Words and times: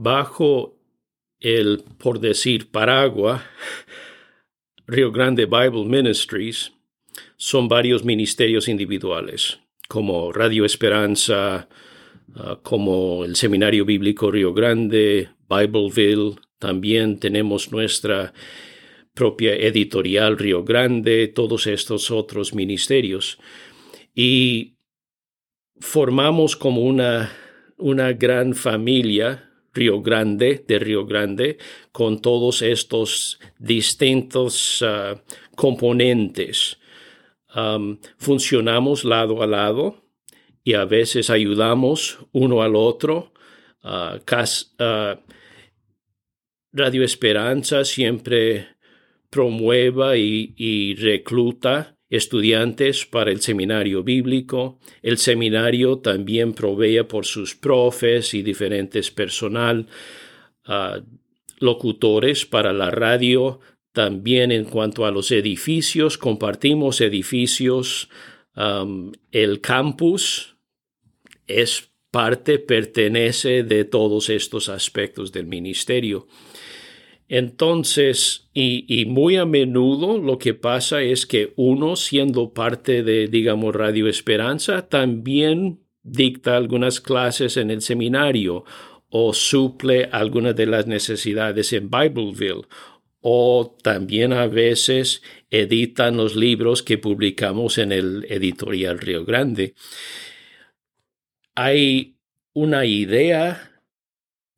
bajo 0.00 0.78
el, 1.40 1.84
por 1.98 2.20
decir, 2.20 2.70
paraguas 2.70 3.42
Rio 4.86 5.12
Grande 5.12 5.44
Bible 5.44 5.84
Ministries, 5.84 6.72
son 7.36 7.68
varios 7.68 8.02
ministerios 8.02 8.66
individuales, 8.66 9.60
como 9.88 10.32
Radio 10.32 10.64
Esperanza, 10.64 11.68
ah, 12.34 12.58
como 12.62 13.24
el 13.24 13.36
Seminario 13.36 13.84
Bíblico 13.84 14.30
Río 14.30 14.54
Grande, 14.54 15.28
Bibleville, 15.48 16.36
también 16.58 17.20
tenemos 17.20 17.70
nuestra 17.70 18.32
propia 19.14 19.54
editorial 19.54 20.38
Río 20.38 20.64
Grande, 20.64 21.28
todos 21.28 21.66
estos 21.66 22.10
otros 22.10 22.54
ministerios. 22.54 23.38
Y 24.14 24.76
formamos 25.78 26.56
como 26.56 26.82
una, 26.82 27.32
una 27.76 28.12
gran 28.12 28.54
familia 28.54 29.49
Río 29.72 30.02
Grande, 30.02 30.64
de 30.66 30.78
Río 30.78 31.06
Grande, 31.06 31.58
con 31.92 32.20
todos 32.20 32.62
estos 32.62 33.38
distintos 33.58 34.82
ah, 34.82 35.20
componentes. 35.56 36.78
funcionamos 38.18 39.04
lado 39.04 39.42
a 39.42 39.46
lado 39.46 40.04
y 40.62 40.74
a 40.74 40.84
veces 40.84 41.30
ayudamos 41.30 42.18
uno 42.32 42.62
al 42.62 42.76
otro. 42.76 43.32
Ah, 43.82 44.18
ah, 44.78 45.20
Radio 46.72 47.02
Esperanza 47.02 47.84
siempre 47.84 48.68
promueva 49.30 50.16
y 50.16 50.94
recluta 50.96 51.99
estudiantes 52.10 53.06
para 53.06 53.30
el 53.30 53.40
seminario 53.40 54.02
bíblico. 54.02 54.78
El 55.00 55.16
seminario 55.16 55.98
también 55.98 56.52
provee 56.52 57.04
por 57.04 57.24
sus 57.24 57.54
profes 57.54 58.34
y 58.34 58.42
diferentes 58.42 59.10
personal, 59.10 59.86
ah, 60.66 61.00
locutores 61.60 62.44
para 62.44 62.72
la 62.72 62.90
radio. 62.90 63.60
También 63.92 64.52
en 64.52 64.64
cuanto 64.64 65.06
a 65.06 65.10
los 65.10 65.30
edificios, 65.30 66.18
compartimos 66.18 67.00
edificios. 67.00 68.08
el 69.32 69.60
campus 69.60 70.56
es 71.46 71.90
parte, 72.10 72.58
pertenece 72.58 73.62
de 73.62 73.84
todos 73.84 74.28
estos 74.28 74.68
aspectos 74.68 75.32
del 75.32 75.46
ministerio. 75.46 76.26
Entonces, 77.32 78.50
y, 78.54 79.04
muy 79.06 79.36
a 79.36 79.46
menudo 79.46 80.18
lo 80.18 80.36
que 80.36 80.52
pasa 80.52 81.00
es 81.00 81.26
que 81.26 81.52
uno, 81.54 81.94
siendo 81.94 82.52
parte 82.52 83.04
de, 83.04 83.28
digamos, 83.28 83.72
Radio 83.72 84.08
Esperanza, 84.08 84.88
también 84.88 85.78
dicta 86.02 86.56
algunas 86.56 87.00
clases 87.00 87.56
en 87.56 87.70
el 87.70 87.82
seminario 87.82 88.64
o 89.10 89.32
suple 89.32 90.08
algunas 90.10 90.56
de 90.56 90.66
las 90.66 90.88
necesidades 90.88 91.72
en 91.72 91.88
Bibleville 91.88 92.66
o 93.20 93.76
también 93.80 94.32
a 94.32 94.48
veces 94.48 95.22
editan 95.50 96.16
los 96.16 96.34
libros 96.34 96.82
que 96.82 96.98
publicamos 96.98 97.78
en 97.78 97.92
el 97.92 98.26
editorial 98.28 98.98
Río 98.98 99.24
Grande. 99.24 99.74
Hay 101.54 102.16
una 102.54 102.86
idea 102.86 103.69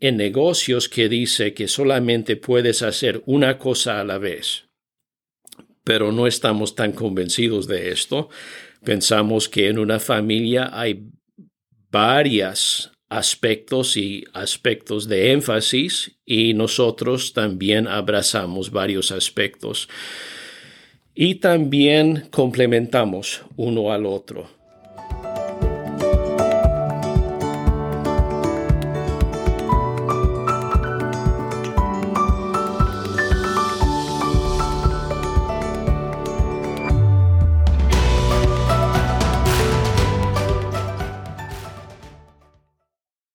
en 0.00 0.16
negocios 0.16 0.88
que 0.88 1.08
dice 1.08 1.52
que 1.52 1.68
solamente 1.68 2.36
puedes 2.36 2.82
hacer 2.82 3.22
una 3.26 3.58
cosa 3.58 4.00
a 4.00 4.04
la 4.04 4.18
vez. 4.18 4.64
Pero 5.84 6.10
no 6.10 6.26
estamos 6.26 6.74
tan 6.74 6.92
convencidos 6.92 7.66
de 7.66 7.90
esto. 7.90 8.30
Pensamos 8.82 9.48
que 9.48 9.68
en 9.68 9.78
una 9.78 10.00
familia 10.00 10.70
hay 10.72 11.04
varios 11.90 12.92
aspectos 13.10 13.96
y 13.96 14.24
aspectos 14.32 15.08
de 15.08 15.32
énfasis 15.32 16.18
y 16.24 16.54
nosotros 16.54 17.32
también 17.32 17.86
abrazamos 17.86 18.70
varios 18.70 19.12
aspectos. 19.12 19.88
Y 21.14 21.36
también 21.36 22.28
complementamos 22.30 23.42
uno 23.56 23.92
al 23.92 24.06
otro 24.06 24.59